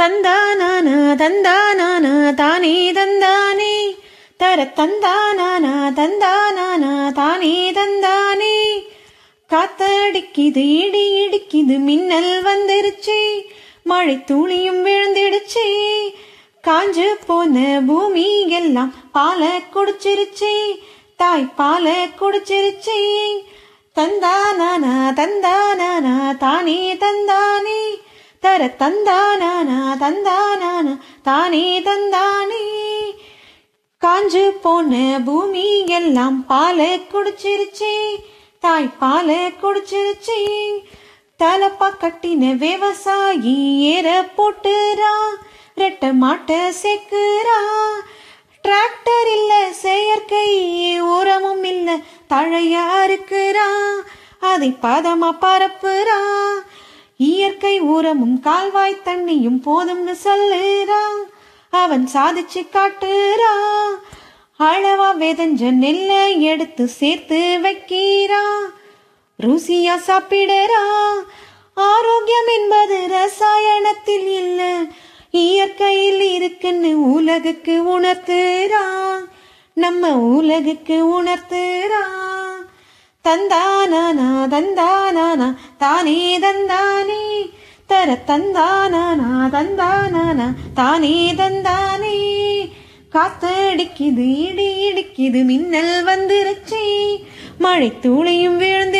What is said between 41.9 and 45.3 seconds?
கட்டின விவசாயி ஏற போட்டுறா